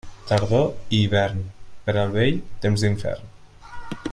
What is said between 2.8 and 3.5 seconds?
d'infern.